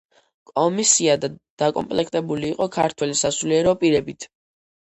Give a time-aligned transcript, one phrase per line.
[0.51, 4.31] კომისია დაკომპლექტებული იყო ქართველი სასულიერო პირებით.